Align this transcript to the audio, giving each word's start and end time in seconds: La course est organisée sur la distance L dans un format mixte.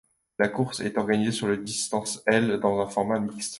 La 0.39 0.47
course 0.47 0.79
est 0.79 0.97
organisée 0.97 1.31
sur 1.31 1.47
la 1.47 1.57
distance 1.57 2.23
L 2.25 2.59
dans 2.59 2.81
un 2.81 2.87
format 2.87 3.19
mixte. 3.19 3.49